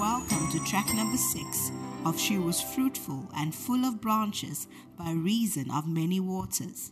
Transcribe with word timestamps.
Welcome 0.00 0.48
to 0.52 0.64
track 0.64 0.94
number 0.94 1.18
six 1.18 1.70
of 2.06 2.18
She 2.18 2.38
Was 2.38 2.58
Fruitful 2.58 3.28
and 3.36 3.54
Full 3.54 3.84
of 3.84 4.00
Branches 4.00 4.66
by 4.96 5.12
Reason 5.12 5.70
of 5.70 5.86
Many 5.86 6.18
Waters. 6.20 6.90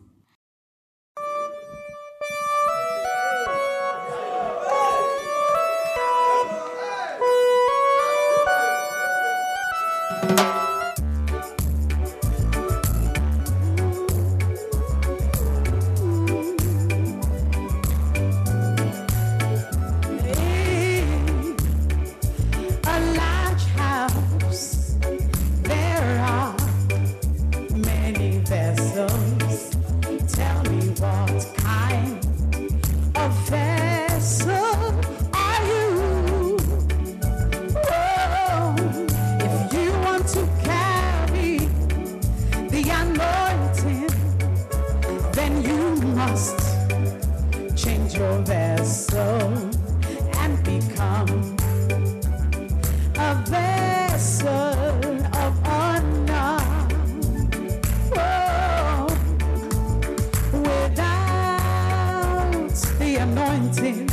Anointing, 63.39 64.09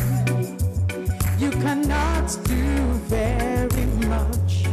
you 1.39 1.49
cannot 1.49 2.27
do 2.43 2.93
very 3.09 3.85
much. 4.07 4.65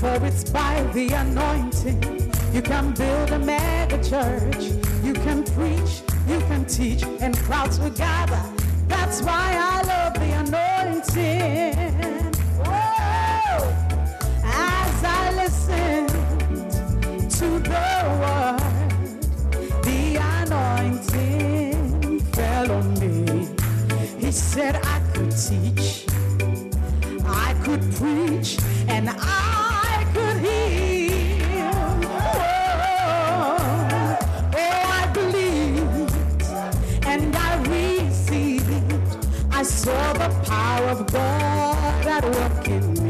For 0.00 0.24
it's 0.24 0.44
by 0.50 0.82
the 0.94 1.08
anointing 1.12 2.32
you 2.52 2.62
can 2.62 2.94
build 2.94 3.30
a 3.30 3.38
mega 3.38 4.02
church. 4.02 4.72
You 5.02 5.12
can 5.12 5.44
preach, 5.44 6.02
you 6.26 6.38
can 6.48 6.64
teach, 6.64 7.02
and 7.20 7.36
crowds 7.36 7.78
will 7.78 7.90
gather. 7.90 8.42
That's 8.86 9.22
why 9.22 9.54
I 9.58 9.82
love 9.82 10.14
the 10.14 10.30
anointing. 10.44 11.87
I 25.50 25.54
could 27.64 27.80
preach, 27.96 28.58
and 28.86 29.08
I 29.10 30.04
could 30.12 30.36
heal. 30.44 31.72
Oh, 32.34 34.18
oh, 34.54 34.82
I 35.00 35.02
believed 35.14 36.12
and 37.06 37.34
I 37.34 37.56
received. 37.62 38.68
I 39.50 39.62
saw 39.62 40.12
the 40.12 40.28
power 40.44 40.88
of 40.88 41.06
God 41.10 42.06
at 42.06 42.24
work 42.24 42.68
in 42.68 42.92
me, 43.02 43.07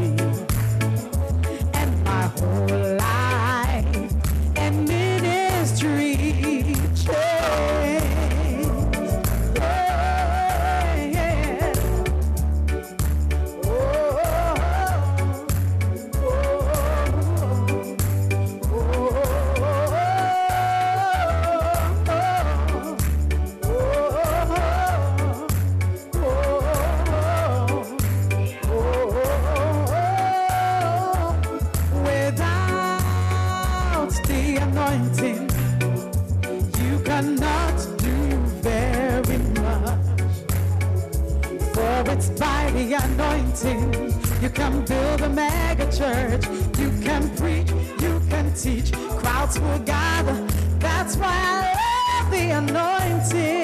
teach. 48.63 48.91
Crowds 49.21 49.59
will 49.59 49.79
gather. 49.79 50.35
That's 50.79 51.15
why 51.17 51.35
I 51.55 51.59
love 51.81 52.31
the 52.31 52.45
anointing. 52.61 53.63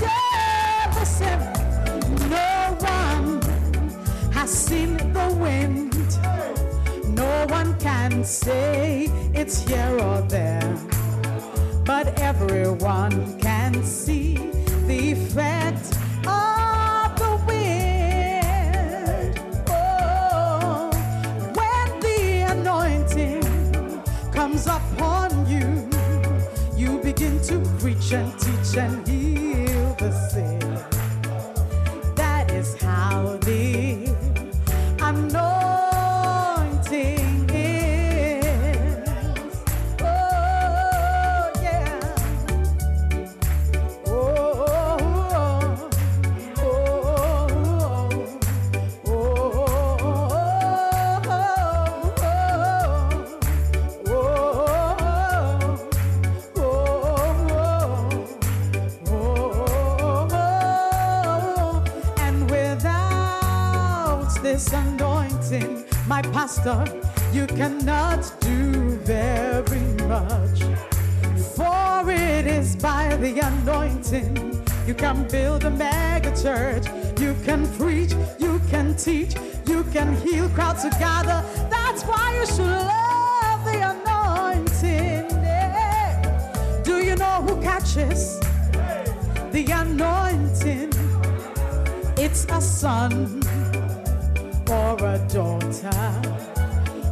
Yeah, 0.00 0.92
listen. 0.98 1.38
No 2.30 2.76
one 2.80 3.42
has 4.32 4.50
seen 4.50 4.96
the 5.12 5.28
wind. 5.44 5.92
No 7.16 7.46
one 7.48 7.78
can 7.78 8.24
say 8.24 9.08
it's 9.34 9.66
here 9.66 9.98
or 10.00 10.22
there 10.22 10.78
but 11.84 12.18
everyone 12.20 13.38
can 13.40 13.82
see 13.82 14.36
the 14.86 15.12
effect 15.12 16.01
this 64.42 64.72
anointing, 64.72 65.84
my 66.06 66.22
pastor, 66.22 66.84
you 67.32 67.46
cannot 67.46 68.22
do 68.40 68.96
very 68.98 69.86
much. 70.08 70.62
For 71.56 72.10
it 72.10 72.46
is 72.46 72.76
by 72.76 73.16
the 73.16 73.38
anointing 73.38 74.62
you 74.86 74.94
can 74.94 75.28
build 75.28 75.64
a 75.64 75.70
mega 75.70 76.34
church. 76.36 76.86
You 77.20 77.36
can 77.44 77.68
preach, 77.78 78.12
you 78.38 78.60
can 78.68 78.96
teach, 78.96 79.34
you 79.66 79.84
can 79.84 80.16
heal 80.16 80.48
crowds 80.48 80.82
together. 80.82 81.44
That's 81.70 82.02
why 82.02 82.36
you 82.36 82.46
should 82.46 82.66
love 82.66 83.64
the 83.64 83.78
anointing. 83.94 85.30
yeah. 85.44 86.82
Do 86.82 86.96
you 86.96 87.14
know 87.14 87.42
who 87.42 87.62
catches 87.62 88.40
the 89.52 89.64
anointing? 89.70 90.92
It's 92.16 92.44
a 92.46 92.60
son 92.60 93.40
or 94.72 94.96
a 95.04 95.18
daughter 95.28 96.22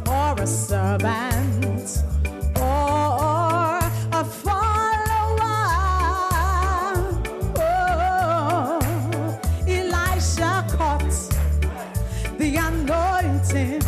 or 0.07 0.33
a 0.41 0.47
servant 0.47 2.03
or 2.57 3.77
a 4.19 4.23
follower. 4.43 5.67
Oh, 7.55 9.39
Elisha 9.67 10.65
caught 10.75 11.13
the 12.39 12.55
anointing 12.69 13.83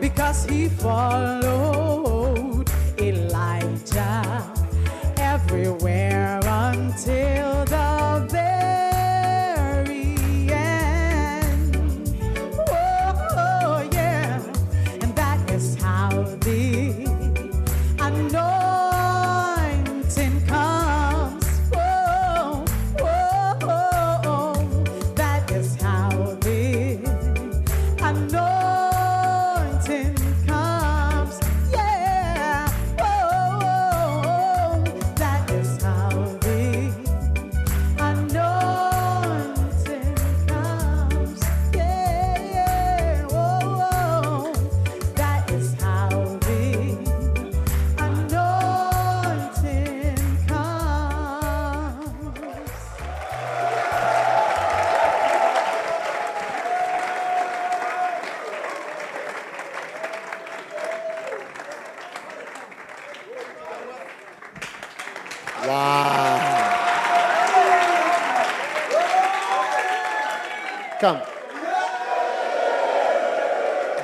because 0.00 0.46
he 0.46 0.68
followed 0.70 2.70
Elijah 2.98 4.50
everywhere 5.18 6.11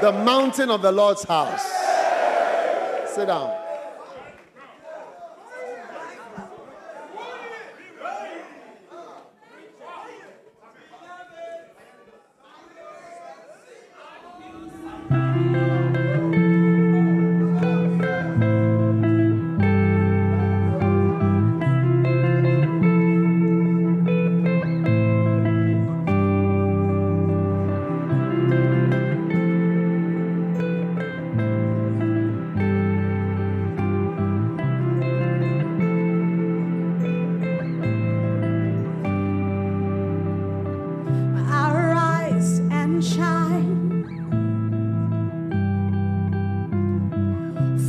The 0.00 0.12
mountain 0.12 0.70
of 0.70 0.80
the 0.80 0.92
Lord's 0.92 1.24
house. 1.24 1.64
Sit 3.12 3.26
down. 3.26 3.67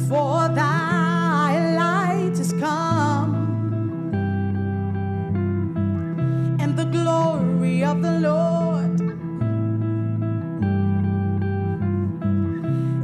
For 0.09 0.49
thy 0.49 1.75
light 1.77 2.31
is 2.39 2.51
come, 2.53 3.35
and 6.59 6.75
the 6.75 6.85
glory 6.85 7.83
of 7.83 8.01
the 8.01 8.19
Lord 8.19 8.99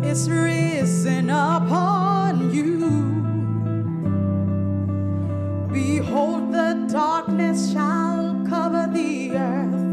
is 0.04 0.28
risen 0.32 1.30
upon 1.30 2.52
you. 2.52 2.90
Behold, 5.72 6.52
the 6.52 6.88
darkness 6.92 7.72
shall 7.72 8.44
cover 8.50 8.90
the 8.92 9.32
earth 9.38 9.86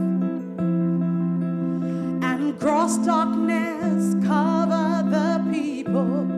and 2.25 2.59
gross 2.59 2.97
darkness 2.97 4.15
cover 4.27 5.05
the 5.11 5.47
people. 5.53 6.32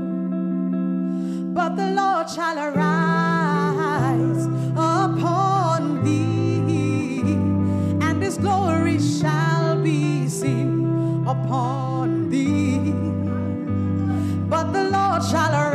But 1.55 1.77
the 1.77 1.87
Lord 1.93 2.29
shall 2.29 2.59
arise 2.59 4.47
upon 4.73 6.03
thee, 6.03 7.35
and 8.05 8.21
his 8.21 8.39
glory 8.39 8.99
shall 8.99 9.81
be 9.81 10.29
seen 10.29 11.25
upon 11.29 12.29
thee. 12.29 12.93
But 14.49 14.73
the 14.73 14.91
Lord 14.91 15.23
shall 15.23 15.55
arise 15.55 15.74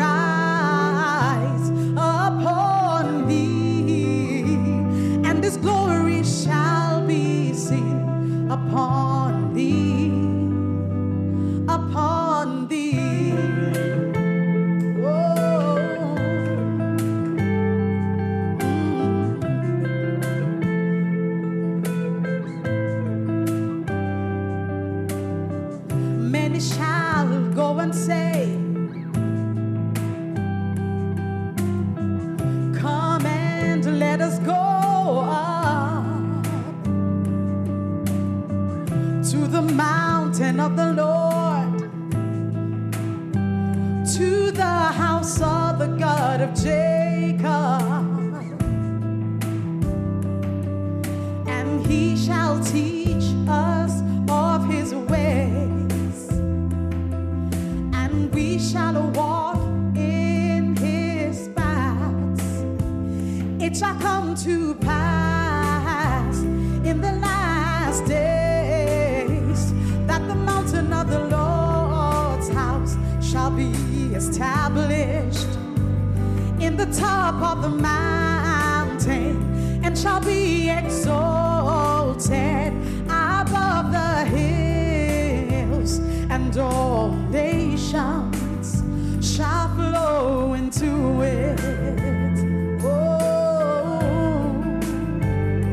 Shall 26.89 27.51
go 27.53 27.79
and 27.79 27.93
say, 27.93 28.55
Come 32.81 33.25
and 33.25 33.99
let 33.99 34.19
us 34.21 34.39
go 34.39 34.63
up 35.29 36.43
to 39.29 39.37
the 39.55 39.61
mountain 39.61 40.59
of 40.59 40.75
the 40.75 40.93
Lord, 41.03 41.79
to 44.15 44.51
the 44.51 44.79
house 45.03 45.39
of 45.41 45.77
the 45.77 45.89
God 46.05 46.41
of 46.41 46.55
Jacob, 46.55 48.01
and 51.47 51.85
he 51.85 52.17
shall 52.17 52.59
teach 52.63 53.25
us 53.47 54.08
It 63.69 63.77
shall 63.77 63.99
come 63.99 64.33
to 64.33 64.73
pass 64.73 66.39
in 66.83 67.01
the 67.01 67.11
last 67.21 68.03
days 68.07 69.71
that 70.07 70.27
the 70.27 70.33
mountain 70.33 70.91
of 70.91 71.07
the 71.07 71.19
Lord's 71.19 72.49
house 72.49 72.97
shall 73.21 73.51
be 73.51 73.69
established 74.15 75.49
in 76.59 76.77
the 76.77 76.87
top 76.87 77.35
of 77.43 77.61
the 77.61 77.69
mountain 77.69 79.37
and 79.83 79.95
shall 79.95 80.19
be 80.19 80.71
exalted 80.71 81.13
above 83.05 83.91
the 83.91 84.25
hills, 84.25 85.99
and 86.31 86.57
all 86.57 87.11
nations 87.11 88.28
shall 89.39 89.69
flow 89.73 90.53
into 90.53 91.21
it. 91.21 91.59
Oh, 92.83 94.01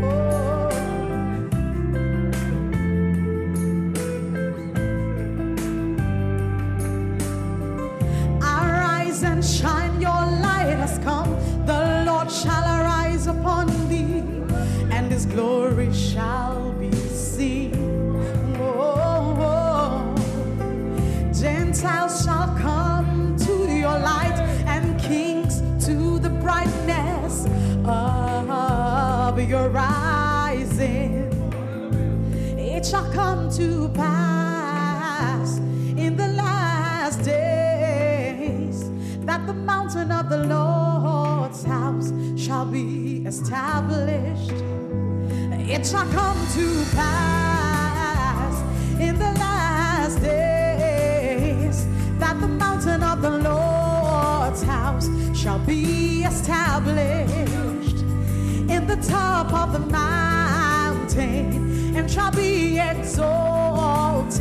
oh. 0.05 0.71
Arise 8.41 9.25
and 9.25 9.45
shine, 9.45 9.86
of 29.39 29.51
your 29.51 29.69
rising 29.69 31.27
it 32.59 32.87
shall 32.87 33.11
come 33.13 33.51
to 33.51 33.89
pass 33.91 35.59
in 35.97 36.17
the 36.17 36.29
last 36.29 37.23
days 37.23 38.91
that 39.27 39.47
the 39.47 39.53
mountain 39.53 40.11
of 40.11 40.29
the 40.29 40.45
Lord's 40.45 41.65
house 41.65 42.13
shall 42.37 42.65
be 42.65 43.25
established. 43.27 44.53
It 45.69 45.87
shall 45.87 46.07
come 46.13 46.39
to 46.55 46.85
pass 46.95 48.55
in 49.01 49.19
the 49.19 49.33
last 49.39 50.21
days 50.23 51.87
that 52.19 52.41
the 52.41 52.49
mountain 52.49 53.03
of 53.03 53.21
the 53.21 53.39
Lord's 53.39 54.63
house 54.63 55.09
shall 55.35 55.59
be 55.59 56.23
established 56.25 57.76
the 58.87 58.97
top 58.97 59.53
of 59.53 59.73
the 59.73 59.81
mountain 59.81 61.47
and 61.97 62.09
shall 62.09 62.31
be 62.31 62.79
exalted 62.79 64.39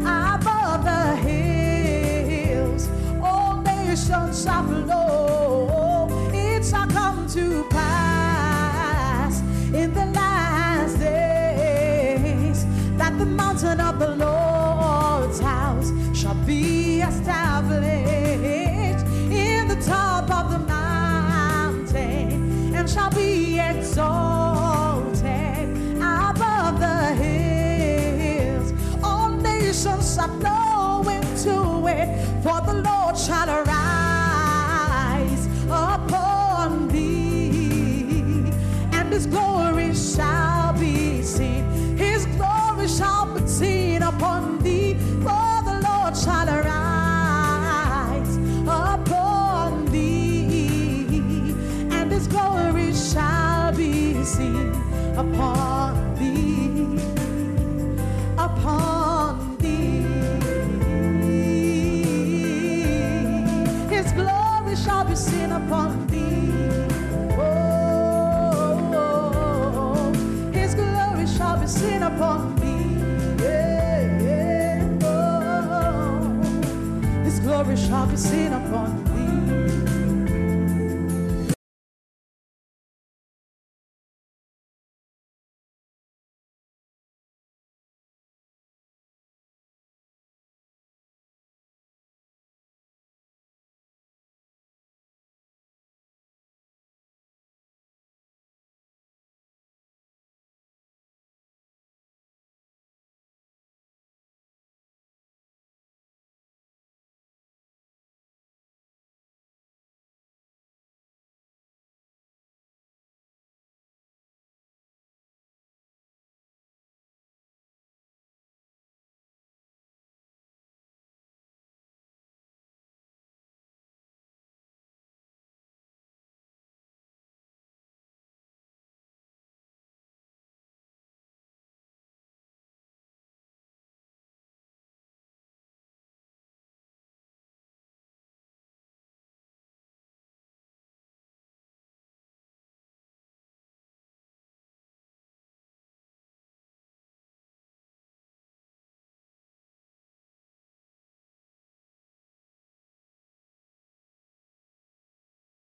above 0.00 0.84
the 0.84 1.16
hills. 1.16 2.88
All 3.22 3.60
nations 3.62 4.42
shall 4.42 4.64
flow. 4.64 6.08
It 6.32 6.64
shall 6.64 6.88
come 6.88 7.28
to 7.28 7.64
pass 7.70 9.40
in 9.72 9.92
the 9.92 10.06
last 10.06 10.98
days 10.98 12.66
that 12.96 13.16
the 13.18 13.26
mountain 13.26 13.80
of 13.80 14.00
the 14.00 14.16
Lord's 14.16 15.38
house 15.38 15.92
shall 16.12 16.34
be 16.44 17.02
established 17.02 18.09
shall 22.92 23.10
be 23.10 23.58
exalted 23.60 24.04
above 25.96 26.80
the 26.80 27.14
hills. 27.14 28.72
All 29.02 29.30
nations 29.30 30.14
shall 30.14 30.28
flow 30.40 31.08
into 31.08 31.86
it, 31.88 32.08
for 32.42 32.60
the 32.66 32.74
Lord 32.82 33.16
shall 33.16 33.48
arise 33.48 33.69